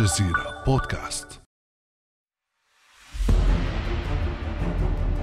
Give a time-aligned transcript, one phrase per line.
[0.00, 1.40] الجزيرة بودكاست.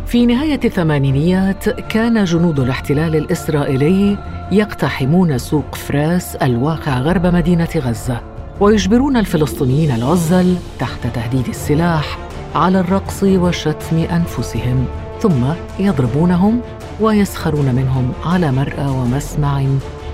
[0.05, 4.17] في نهاية الثمانينيات كان جنود الاحتلال الإسرائيلي
[4.51, 8.21] يقتحمون سوق فراس الواقع غرب مدينة غزة
[8.59, 12.17] ويجبرون الفلسطينيين العزل تحت تهديد السلاح
[12.55, 14.85] على الرقص وشتم أنفسهم
[15.21, 16.61] ثم يضربونهم
[16.99, 19.61] ويسخرون منهم على مرأى ومسمع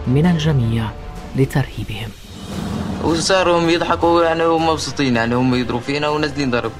[0.07, 0.89] من الجميع
[1.35, 2.26] لترهيبهم.
[3.03, 6.71] وصاروا يضحكوا يعني ومبسوطين يعني هم يضربوا فينا ونازلين ضرب.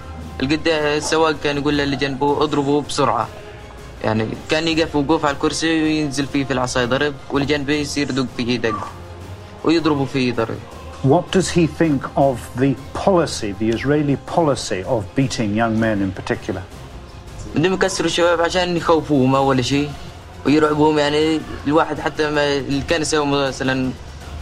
[0.44, 3.28] القد السواق كان يقول للي جنبه اضربوا بسرعة.
[4.04, 8.26] يعني كان يقف وقوف على الكرسي وينزل فيه في العصاية ضرب واللي جنبه يصير يدق
[8.38, 8.88] فيه دق
[9.64, 10.58] ويضربوا فيه ضرب.
[11.04, 12.76] What does he think of the
[13.06, 16.62] policy, the Israeli policy of beating young men in particular?
[17.56, 19.90] بدهم يكسروا الشباب عشان يخوفوهم أول شيء
[20.46, 21.00] ويرعبوهم.
[21.00, 23.92] يعني الواحد حتى ما اللي كان يسوي مثلا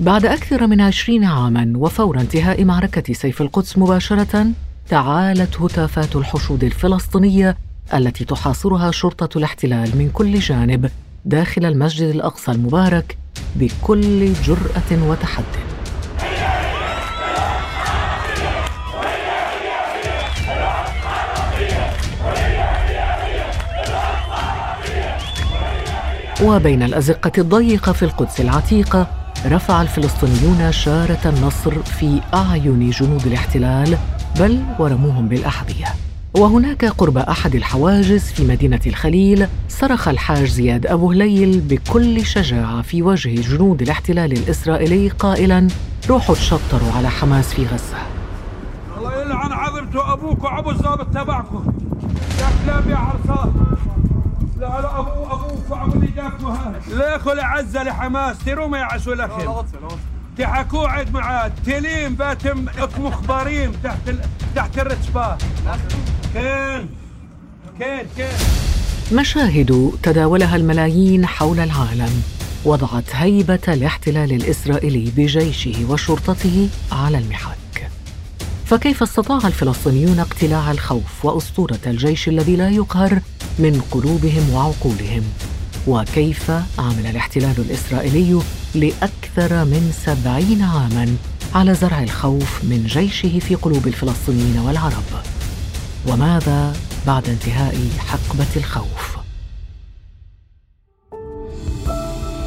[0.00, 4.46] بعد أكثر من عشرين عاماً وفور انتهاء معركة سيف القدس مباشرة
[4.88, 7.56] تعالت هتافات الحشود الفلسطينية
[7.94, 10.90] التي تحاصرها شرطة الاحتلال من كل جانب
[11.24, 13.18] داخل المسجد الأقصى المبارك
[13.56, 15.62] بكل جرأة وتحدي.
[26.42, 29.06] وبين الأزقة الضيقة في القدس العتيقة
[29.46, 33.98] رفع الفلسطينيون شارة النصر في أعين جنود الاحتلال
[34.40, 35.86] بل ورموهم بالأحذية
[36.36, 43.02] وهناك قرب أحد الحواجز في مدينة الخليل صرخ الحاج زياد أبو هليل بكل شجاعة في
[43.02, 45.68] وجه جنود الاحتلال الإسرائيلي قائلا
[46.08, 47.96] روحوا تشطروا على حماس في غزة.
[48.98, 51.72] الله يلعن عظمته أبوك وأبو الضابط تبعكم
[52.40, 53.52] يا كلاب يا عرصات.
[54.60, 56.80] لا لا أبو أبوك وأبو اللي جابكم هذا.
[56.88, 58.36] ليخوا لعزة لحماس.
[58.38, 59.64] تروا ما يعسوا لكم
[60.38, 62.66] تحكوا عد معاد تلين باتم
[62.98, 64.20] مخبارين تحت ال...
[64.56, 65.36] تحت الرتبة.
[66.34, 66.88] كين
[67.78, 68.26] كين كين.
[69.12, 72.22] مشاهد تداولها الملايين حول العالم
[72.64, 77.90] وضعت هيبة الاحتلال الإسرائيلي بجيشه وشرطته على المحك.
[78.66, 83.20] فكيف استطاع الفلسطينيون اقتلاع الخوف وأسطورة الجيش الذي لا يقهر
[83.58, 85.22] من قلوبهم وعقولهم؟
[85.86, 88.42] وكيف عمل الاحتلال الإسرائيلي
[88.74, 91.16] لأكثر من سبعين عاماً
[91.54, 95.24] على زرع الخوف من جيشه في قلوب الفلسطينيين والعرب.
[96.08, 96.72] وماذا
[97.06, 99.18] بعد انتهاء حقبة الخوف؟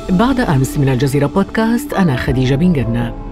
[0.10, 3.26] بعد أمس من الجزيرة بودكاست أنا خديجة بن جنة.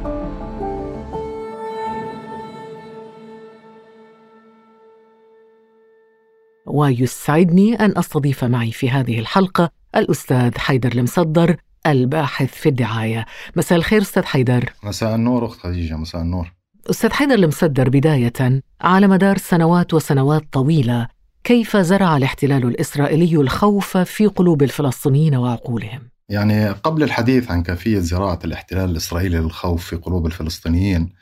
[6.66, 11.58] ويسعدني أن أستضيف معي في هذه الحلقة الأستاذ حيدر المصدر
[11.88, 13.26] الباحث في الدعاية.
[13.56, 14.74] مساء الخير أستاذ حيدر.
[14.84, 16.54] مساء النور أخت خديجة مساء النور.
[16.90, 21.08] أستاذ حيدر المصدر بداية على مدار سنوات وسنوات طويلة
[21.44, 28.40] كيف زرع الاحتلال الإسرائيلي الخوف في قلوب الفلسطينيين وعقولهم؟ يعني قبل الحديث عن كيفية زراعة
[28.46, 31.14] الاحتلال الإسرائيلي للخوف في قلوب الفلسطينيين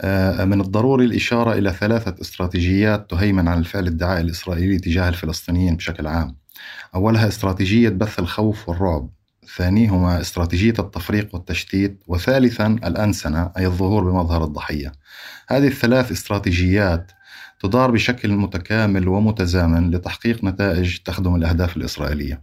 [0.00, 6.06] آه، من الضروري الإشارة إلى ثلاثة استراتيجيات تهيمن على الفعل الدعائي الإسرائيلي تجاه الفلسطينيين بشكل
[6.06, 6.36] عام.
[6.94, 9.08] أولها استراتيجية بث الخوف والرعب.
[9.56, 14.92] ثانيهما استراتيجية التفريق والتشتيت وثالثا الأنسنة أي الظهور بمظهر الضحية.
[15.48, 17.12] هذه الثلاث استراتيجيات
[17.60, 22.42] تدار بشكل متكامل ومتزامن لتحقيق نتائج تخدم الأهداف الإسرائيلية.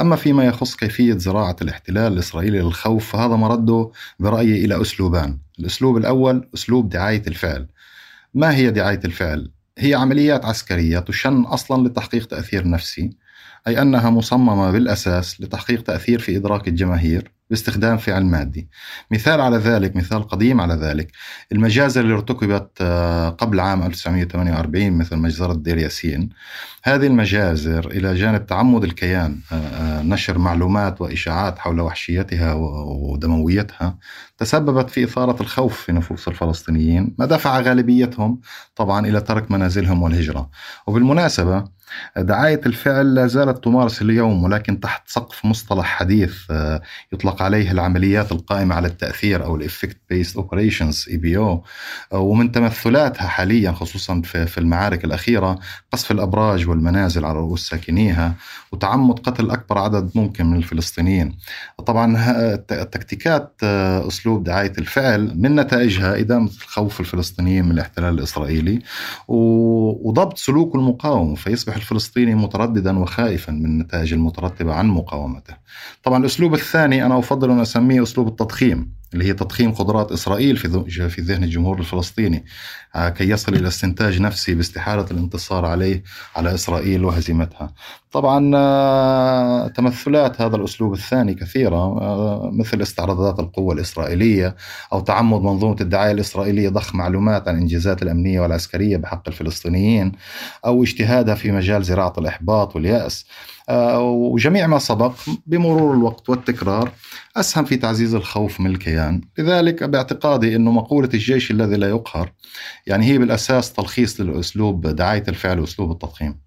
[0.00, 5.38] أما فيما يخص كيفية زراعة الاحتلال الإسرائيلي للخوف فهذا مرده برأيي إلى أسلوبان.
[5.58, 7.68] الأسلوب الأول أسلوب دعاية الفعل.
[8.34, 13.10] ما هي دعاية الفعل؟ هي عمليات عسكرية تشن أصلا لتحقيق تأثير نفسي.
[13.68, 18.68] أي أنها مصممة بالأساس لتحقيق تأثير في إدراك الجماهير باستخدام فعل مادي.
[19.10, 21.12] مثال على ذلك مثال قديم على ذلك
[21.52, 26.28] المجازر اللي ارتكبت آه، قبل عام 1948 مثل مجزرة دير ياسين.
[26.82, 33.98] هذه المجازر إلى جانب تعمد الكيان آه، آه، نشر معلومات وإشاعات حول وحشيتها ودمويتها
[34.38, 38.40] تسببت في إثارة الخوف في نفوس الفلسطينيين ما دفع غالبيتهم
[38.76, 40.50] طبعا إلى ترك منازلهم والهجرة.
[40.86, 41.77] وبالمناسبة
[42.16, 46.82] دعاية الفعل لا زالت تمارس اليوم ولكن تحت سقف مصطلح حديث آه،
[47.12, 51.08] يطلق عليه العمليات القائمة على التأثير أو ال effect based operations
[52.12, 55.58] أو ومن تمثلاتها حاليا خصوصا في المعارك الأخيرة
[55.92, 58.34] قصف الأبراج والمنازل على رؤوس ساكنيها
[58.72, 61.38] وتعمد قتل أكبر عدد ممكن من الفلسطينيين.
[61.86, 62.16] طبعا
[62.70, 68.78] التكتيكات آه، أسلوب دعاية الفعل من نتائجها إدامة الخوف الفلسطينيين من الاحتلال الإسرائيلي
[69.28, 75.54] وضبط سلوك المقاومة فيصبح الفلسطيني مترددا وخائفا من النتائج المترتبة عن مقاومته.
[76.02, 78.97] طبعا الأسلوب الثاني أنا أفضل أن أسميه أسلوب التضخيم.
[79.14, 82.44] اللي هي تضخيم قدرات إسرائيل في في ذهن الجمهور الفلسطيني.
[82.94, 86.02] آه، كي يصل إلى استنتاج نفسي باستحالة الانتصار عليه
[86.36, 87.72] على إسرائيل وهزيمتها.
[88.12, 94.56] طبعا آه، تمثلات هذا الأسلوب الثاني كثيرة آه، مثل استعراضات القوة الإسرائيلية
[94.92, 100.12] أو تعمد منظومة الدعاية الإسرائيلية ضخ معلومات عن الإنجازات الأمنية والعسكرية بحق الفلسطينيين
[100.66, 103.26] أو اجتهادها في مجال زراعة الإحباط واليأس.
[104.00, 105.12] وجميع ما سبق
[105.46, 106.90] بمرور الوقت والتكرار
[107.36, 109.20] أسهم في تعزيز الخوف من الكيان.
[109.38, 112.32] لذلك باعتقادي أنه مقولة الجيش الذي لا يقهر
[112.86, 116.38] يعني هي بالأساس تلخيص للأسلوب دعاية الفعل وأسلوب التضخيم.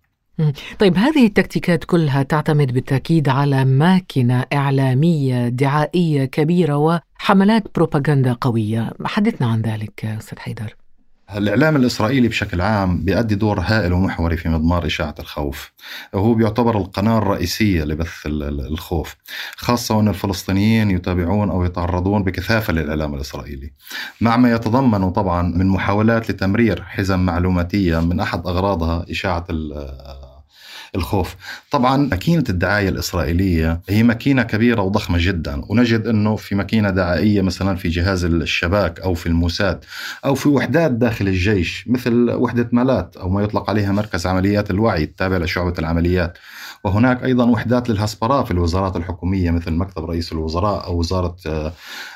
[0.80, 6.78] طيب هذه التكتيكات كلها تعتمد بالتأكيد على ماكنة إعلامية دعائية كبيرة
[7.20, 8.94] وحملات بروباغندا قوية.
[9.06, 10.76] حدثنا عن ذلك أستاذ حيدر.
[11.38, 15.72] الإعلام الإسرائيلي بشكل عام بيؤدي دور هائل ومحوري في مضمار إشاعة الخوف.
[16.14, 19.16] وهو بيعتبر القناة الرئيسية لبث الخوف
[19.56, 23.74] خاصة وأن الفلسطينيين يتابعون أو يتعرضون بكثافة للإعلام الإسرائيلي.
[24.22, 29.46] مع ما يتضمن طبعا من محاولات لتمرير حزم معلوماتية من أحد أغراضها إشاعة
[30.96, 31.36] الخوف.
[31.72, 37.76] طبعا ماكينة الدعاية الإسرائيلية هي ماكينة كبيرة وضخمة جدا ونجد أنه في ماكينة دعائية مثلا
[37.76, 39.86] في جهاز الشباك أو في الموساد
[40.26, 45.04] أو في وحدات داخل الجيش مثل وحدة مالات أو ما يطلق عليها مركز عمليات الوعي
[45.04, 46.38] التابع لشعبة العمليات.
[46.84, 51.74] وهناك أيضا وحدات للهسبراء في الوزارات الحكومية مثل مكتب رئيس الوزراء أو وزارة آه،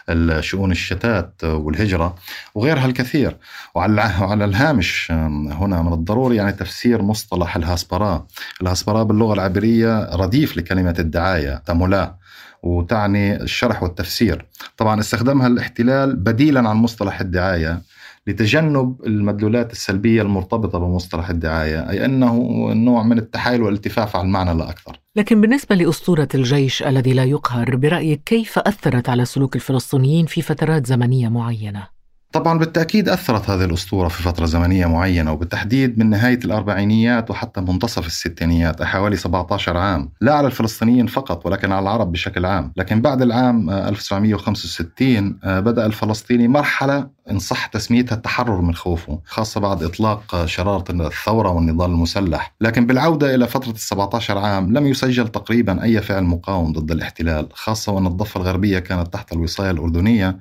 [0.09, 2.15] الشؤون الشتات والهجرة
[2.55, 3.37] وغيرها الكثير.
[3.75, 5.11] وعلى الهامش
[5.51, 8.25] هنا من الضروري يعني تفسير مصطلح الهاسبراء
[8.61, 12.15] الهاسبراء باللغة العبرية رديف لكلمة الدعاية تمولا
[12.63, 14.45] وتعني الشرح والتفسير.
[14.77, 17.81] طبعا استخدمها الاحتلال بديلا عن مصطلح الدعاية.
[18.27, 22.33] لتجنب المدلولات السلبية المرتبطة بمصطلح الدعاية أي أنه
[22.73, 24.99] نوع من التحايل والالتفاف على المعنى لا أكثر.
[25.15, 30.85] لكن بالنسبة لأسطورة الجيش الذي لا يقهر برأيك كيف أثرت على سلوك الفلسطينيين في فترات
[30.85, 31.95] زمنية معينة؟
[32.35, 38.07] طبعا بالتأكيد أثرت هذه الأسطورة في فترة زمنية معينة وبالتحديد من نهاية الأربعينيات وحتى منتصف
[38.07, 40.11] الستينيات حوالي 17 عام.
[40.21, 42.73] لا على الفلسطينيين فقط ولكن على العرب بشكل عام.
[42.77, 49.59] لكن بعد العام 1965 آه، بدأ الفلسطيني مرحلة إن صح تسميتها التحرر من خوفه خاصة
[49.59, 52.55] بعد إطلاق شرارة الثورة والنضال المسلح.
[52.61, 57.47] لكن بالعودة إلى فترة ال 17 عام لم يسجل تقريبا أي فعل مقاوم ضد الاحتلال
[57.53, 60.37] خاصة وأن الضفة الغربية كانت تحت الوصاية الأردنية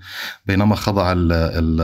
[0.46, 1.12] بينما خضع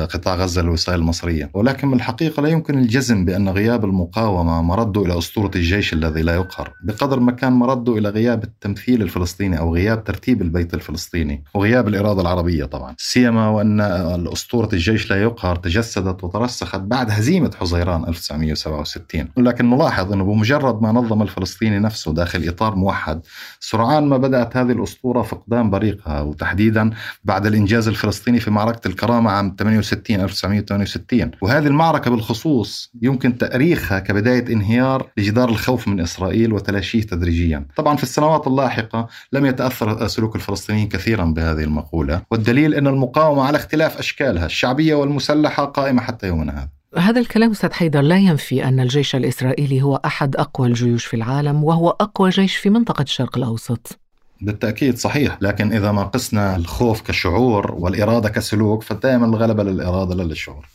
[0.05, 1.50] قطاع غزة للوصاية المصرية.
[1.55, 6.35] ولكن من الحقيقة لا يمكن الجزم بأن غياب المقاومة مرده إلى أسطورة الجيش الذي لا
[6.35, 6.73] يقهر.
[6.85, 12.20] بقدر ما كان مرده إلى غياب التمثيل الفلسطيني أو غياب ترتيب البيت الفلسطيني وغياب الإرادة
[12.20, 12.94] العربية طبعا.
[12.99, 20.25] سيما وأن الأسطورة الجيش لا يقهر تجسدت وترسخت بعد هزيمة حزيران 1967 ولكن نلاحظ أنه
[20.25, 23.20] بمجرد ما نظم الفلسطيني نفسه داخل إطار موحد
[23.60, 26.20] سرعان ما بدأت هذه الأسطورة فقدان بريقها.
[26.20, 26.90] وتحديدا
[27.25, 34.52] بعد الإنجاز الفلسطيني في معركة الكرامة عام 68 1968 وهذه المعركة بالخصوص يمكن تأريخها كبداية
[34.52, 37.66] انهيار لجدار الخوف من إسرائيل وتلاشيه تدريجيا.
[37.76, 42.23] طبعا في السنوات اللاحقة لم يتأثر سلوك الفلسطينيين كثيرا بهذه المقولة.
[42.30, 46.68] والدليل أن المقاومة على اختلاف أشكالها الشعبية والمسلحة قائمة حتى يومنا هذا.
[46.96, 51.64] هذا الكلام أستاذ حيدر لا ينفي أن الجيش الإسرائيلي هو أحد أقوى الجيوش في العالم
[51.64, 53.99] وهو أقوى جيش في منطقة الشرق الأوسط.
[54.40, 60.66] بالتأكيد صحيح لكن إذا ما قسنا الخوف كشعور والإرادة كسلوك فدائما الغلبة للإرادة لا للشعور.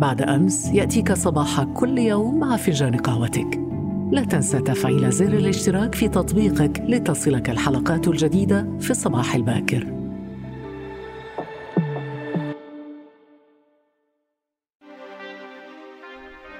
[0.00, 3.75] بعد أمس يأتيك صباح كل يوم مع فنجان قهوتك.
[4.12, 9.96] لا تنسى تفعيل زر الاشتراك في تطبيقك لتصلك الحلقات الجديدة في الصباح الباكر.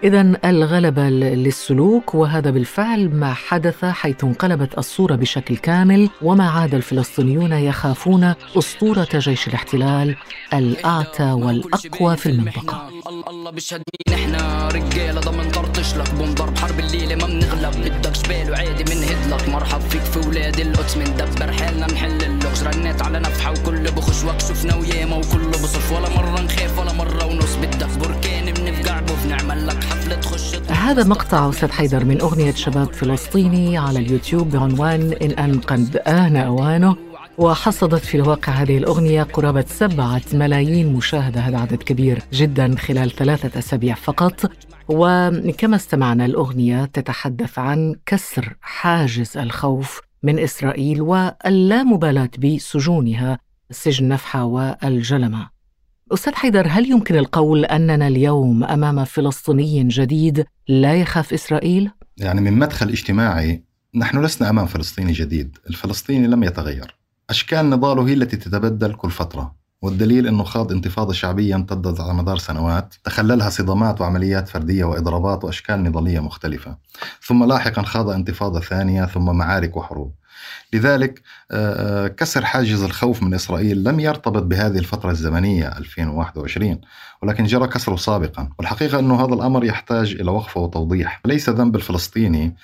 [0.04, 7.52] إذا الغلبة للسلوك وهذا بالفعل ما حدث حيث انقلبت الصورة بشكل كامل وما عاد الفلسطينيون
[7.52, 10.16] يخافون أسطورة جيش الاحتلال
[10.54, 12.90] الأعتى والأقوى في المنطقة.
[13.28, 18.94] الله بيشهد إحنا رجاله ضمن طرطش نفشلك بنضرب حرب الليلة ما بنغلب بدك جبال وعادي
[18.94, 21.52] منهدلك مرحب فيك في ولاد القدس مندبر.
[21.52, 22.62] حالنا نحل اللغز.
[22.62, 25.92] رنيت على نفحة وكل بخشوك شفنا وياما وكله بصف.
[25.92, 27.56] ولا مرة نخاف ولا مرة ونص.
[27.56, 29.26] بدك بركان بنفقع بوف.
[29.26, 35.12] نعمل لك حفلة تخش هذا مقطع أستاذ حيدر من أغنية شباب فلسطيني على اليوتيوب بعنوان
[35.22, 37.05] إن أنقذ آن أوانه.
[37.38, 43.58] وحصدت في الواقع هذه الأغنية قرابة سبعة ملايين مشاهدة هذا عدد كبير جدا خلال ثلاثة
[43.58, 44.50] أسابيع فقط.
[44.88, 53.38] وكما استمعنا الأغنية تتحدث عن كسر حاجز الخوف من إسرائيل واللامبالاة بسجونها
[53.70, 55.48] سجن نفحة والجلمة.
[56.12, 62.52] أستاذ حيدر هل يمكن القول أننا اليوم أمام فلسطيني جديد لا يخاف إسرائيل؟ يعني من
[62.52, 63.64] مدخل اجتماعي
[63.94, 65.58] نحن لسنا أمام فلسطيني جديد.
[65.70, 66.96] الفلسطيني لم يتغير.
[67.30, 72.38] أشكال نضاله هي التي تتبدل كل فترة والدليل أنه خاض انتفاضة شعبية امتدت على مدار
[72.38, 76.76] سنوات تخللها صدامات وعمليات فردية وإضرابات وأشكال نضالية مختلفة.
[77.22, 80.14] ثم لاحقا خاض انتفاضة ثانية ثم معارك وحروب.
[80.72, 86.80] لذلك آه، آه، كسر حاجز الخوف من إسرائيل لم يرتبط بهذه الفترة الزمنية 2021
[87.26, 88.48] ولكن جرى كسره سابقا.
[88.58, 91.20] والحقيقة أنه هذا الأمر يحتاج إلى وقفة وتوضيح.
[91.24, 92.54] ليس ذنب الفلسطيني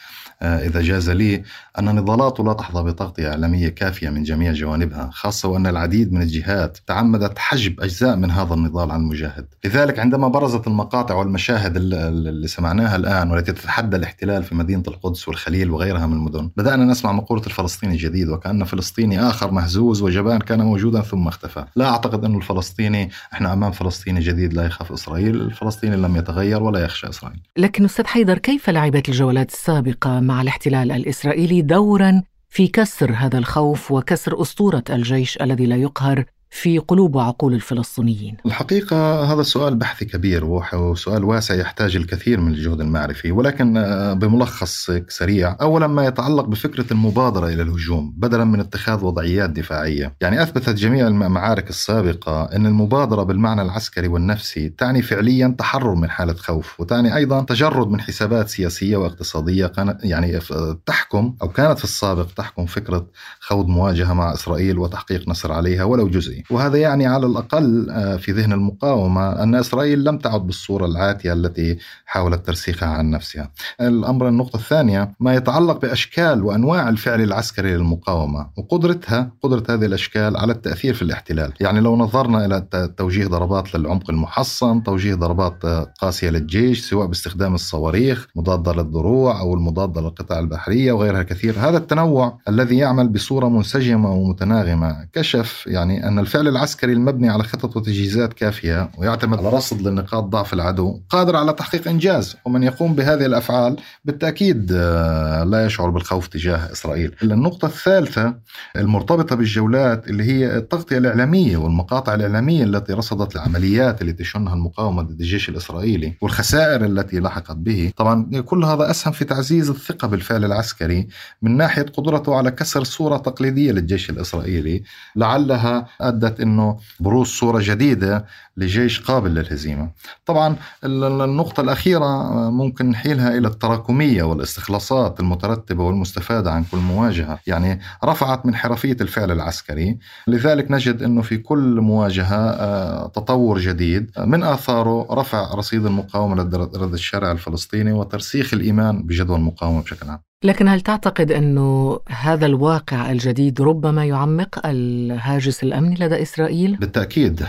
[0.43, 1.43] آه، إذا جاز لي
[1.79, 6.79] أن نضالاته لا تحظى بتغطية إعلامية كافية من جميع جوانبها خاصة وأن العديد من الجهات
[6.87, 9.47] تعمدت حجب أجزاء من هذا النضال عن المجاهد.
[9.65, 15.71] لذلك عندما برزت المقاطع والمشاهد اللي سمعناها الآن والتي تتحدى الاحتلال في مدينة القدس والخليل
[15.71, 21.01] وغيرها من المدن بدأنا نسمع مقولة الفلسطيني الجديد وكأن فلسطيني آخر مهزوز وجبان كان موجودا
[21.01, 21.65] ثم اختفى.
[21.77, 26.85] لا أعتقد أن الفلسطيني إحنا أمام فلسطيني جديد لا يخاف إسرائيل الفلسطيني لم يتغير ولا
[26.85, 27.41] يخشى إسرائيل.
[27.57, 33.93] لكن أستاذ حيدر كيف لعبت الجولات السابقة مع الاحتلال الإسرائيلي دورا في كسر هذا الخوف
[33.93, 40.45] وكسر أسطورة الجيش الذي لا يقهر في قلوب وعقول الفلسطينيين؟ الحقيقة هذا سؤال بحثي كبير
[40.45, 46.93] وسؤال واسع يحتاج الكثير من الجهد المعرفي ولكن آه، بملخص سريع أولا ما يتعلق بفكرة
[46.93, 53.23] المبادرة إلى الهجوم بدلا من اتخاذ وضعيات دفاعية يعني أثبتت جميع المعارك السابقة أن المبادرة
[53.23, 58.97] بالمعنى العسكري والنفسي تعني فعليا تحرر من حالة خوف وتعني أيضا تجرد من حسابات سياسية
[58.97, 60.39] واقتصادية كانت يعني
[60.87, 63.07] تحكم أو كانت في السابق تحكم فكرة
[63.41, 68.33] خوض مواجهة مع إسرائيل وتحقيق نصر عليها ولو جزئي وهذا يعني على الأقل آه، في
[68.33, 73.51] ذهن المقاومة أن إسرائيل لم تعد بالصورة العاتية التي حاولت ترسيخها عن نفسها.
[73.81, 80.53] الأمر النقطة الثانية ما يتعلق بأشكال وأنواع الفعل العسكري للمقاومة وقدرتها قدرة هذه الأشكال على
[80.53, 81.53] التأثير في الاحتلال.
[81.61, 87.55] يعني لو نظرنا إلى توجيه ضربات للعمق المحصن توجيه ضربات آه، قاسية للجيش سواء باستخدام
[87.55, 94.13] الصواريخ مضادة للدروع أو المضادة للقطع البحرية وغيرها كثير هذا التنوع الذي يعمل بصورة منسجمة
[94.13, 100.25] ومتناغمة كشف يعني أن الفعل العسكري المبني على خطط وتجهيزات كافية ويعتمد على رصد لنقاط
[100.25, 106.27] ضعف العدو قادر على تحقيق إنجاز ومن يقوم بهذه الأفعال بالتأكيد آه، لا يشعر بالخوف
[106.27, 107.15] تجاه إسرائيل.
[107.23, 108.35] النقطة الثالثة
[108.77, 115.21] المرتبطة بالجولات اللي هي التغطية الإعلامية والمقاطع الإعلامية التي رصدت العمليات التي تشنها المقاومة ضد
[115.21, 117.93] الجيش الإسرائيلي والخسائر التي لحقت به.
[117.97, 121.09] طبعا كل هذا أسهم في تعزيز الثقة بالفعل العسكري
[121.43, 124.83] من ناحية قدرته على كسر صورة تقليدية للجيش الإسرائيلي
[125.17, 128.25] لعلها أدت أنه بروز صورة جديدة
[128.57, 129.91] لجيش قابل للهزيمة.
[130.27, 137.39] طبعا النقطة الأخيرة ممكن نحيلها إلى التراكمية والإستخلاصات المترتبة والمستفادة عن كل مواجهة.
[137.47, 139.99] يعني رفعت من حرفية الفعل العسكري.
[140.29, 144.11] لذلك نجد أنه في كل مواجهة آه، تطور جديد.
[144.19, 150.32] من آثاره رفع رصيد المقاومة للرد الشارع الفلسطيني وترسيخ الإيمان بجدوى المقاومة بشكل عام.
[150.45, 157.47] لكن هل تعتقد أنه هذا الواقع الجديد ربما يعمق الهاجس الأمني لدى إسرائيل؟ بالتأكيد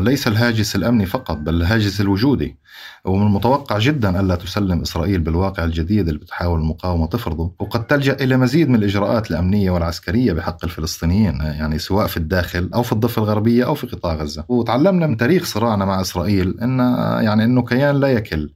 [0.00, 2.56] ليس الهاجس الأمني فقط بل الهاجس الوجودي
[3.04, 7.52] ومن المتوقع جدا ألا تسلم إسرائيل بالواقع الجديد اللي بتحاول المقاومة تفرضه.
[7.60, 12.82] وقد تلجأ إلى مزيد من الإجراءات الأمنية والعسكرية بحق الفلسطينيين يعني سواء في الداخل أو
[12.82, 14.44] في الضفة الغربية أو في قطاع غزة.
[14.48, 16.78] وتعلمنا من تاريخ صراعنا مع إسرائيل أن
[17.24, 18.50] يعني أنه كيان لا يكل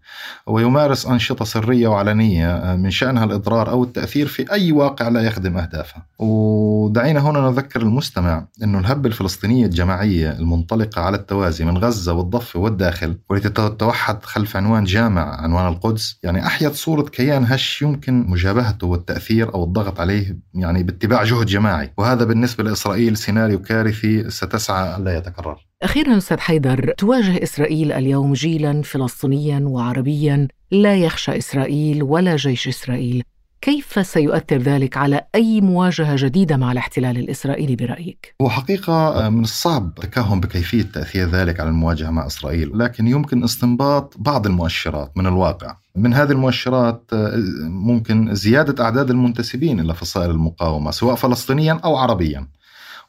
[0.47, 6.03] ويمارس أنشطة سرية وعلنية من شأنها الإضرار أو التأثير في أي واقع لا يخدم أهدافه.
[6.19, 13.17] ودعينا هنا نذكر المستمع أنه الهبة الفلسطينية الجماعية المنطلقة على التوازي من غزة والضفة والداخل
[13.31, 16.19] والتي تتوحد خلف عنوان جامع عنوان القدس.
[16.23, 21.93] يعني أحيت صورة كيان هش يمكن مجابهته والتأثير أو الضغط عليه يعني باتباع جهد جماعي.
[21.99, 25.67] وهذا بالنسبة لإسرائيل سيناريو كارثي ستسعى ألا يتكرر.
[25.83, 30.49] أخيرا أستاذ حيدر تواجه إسرائيل اليوم جيلا فلسطينيا وعربيا.
[30.71, 33.23] لا يخشى إسرائيل ولا جيش إسرائيل.
[33.67, 39.43] كيف سيؤثر ذلك على أي مواجهة جديدة مع الاحتلال الإسرائيلي برأيك؟ هو حقيقة آه، من
[39.43, 45.27] الصعب التكهن بكيفية تأثير ذلك على المواجهة مع إسرائيل لكن يمكن استنباط بعض المؤشرات من
[45.27, 47.33] الواقع من هذه المؤشرات آه،
[47.63, 52.47] ممكن زيادة أعداد المنتسبين إلى فصائل المقاومة سواء فلسطينيا أو عربيا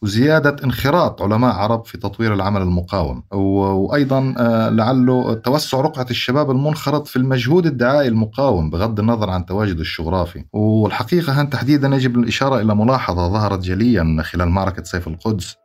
[0.02, 3.24] وزيادة انخراط علماء عرب في تطوير العمل المقاوم.
[3.32, 9.82] وأيضا آه، لعله توسع رقعة الشباب المنخرط في المجهود الدعائي المقاوم بغض النظر عن تواجده
[9.82, 15.56] الجغرافي والحقيقة هن تحديدا يجب الإشارة إلى ملاحظة ظهرت جليا خلال معركة سيف القدس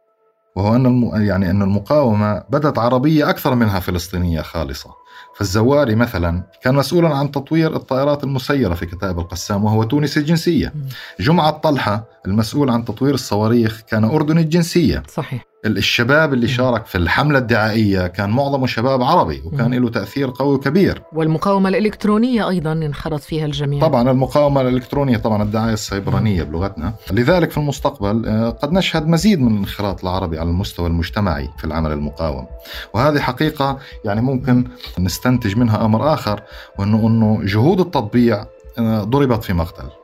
[0.56, 1.22] وهو أن الم...
[1.22, 4.90] يعني أن المقاومة بدت عربية أكثر منها فلسطينية خالصة.
[5.36, 10.72] فالزواري مثلا كان مسؤولا عن تطوير الطائرات المسيرة في كتائب القسام وهو تونسي الجنسية
[11.20, 15.02] جمعة طلحة المسؤول عن تطوير الصواريخ كان أردني الجنسية.
[15.08, 15.44] صحيح.
[15.66, 21.02] الشباب اللي شارك في الحملة الدعائية كان معظمه شباب عربي وكان له تأثير قوي وكبير.
[21.12, 23.80] والمقاومة الإلكترونية أيضا انخرط فيها الجميع.
[23.80, 26.94] طبعا المقاومة الإلكترونية طبعا الدعاية السيبرانية بلغتنا.
[27.10, 31.92] لذلك في المستقبل آه، قد نشهد مزيد من الانخراط العربي على المستوى المجتمعي في العمل
[31.92, 32.46] المقاوم.
[32.94, 34.64] وهذه حقيقة يعني ممكن
[34.98, 36.42] نستنتج منها أمر آخر
[36.78, 38.44] وأنه أنه جهود التطبيع
[38.78, 40.01] آه، ضربت في مقتل.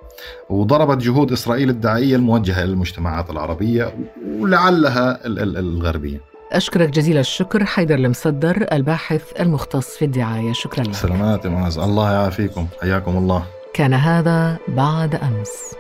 [0.49, 3.95] وضربت جهود إسرائيل الدعائية الموجهة للمجتمعات العربية
[4.39, 6.21] ولعلها الغربية.
[6.53, 10.53] أشكرك جزيل الشكر حيدر المصدر الباحث المختص في الدعاية.
[10.53, 10.95] شكرا لك.
[10.95, 11.47] سلامات
[11.79, 12.67] الله يعافيكم.
[12.83, 13.43] حياكم الله.
[13.75, 15.75] كان هذا بعد أمس.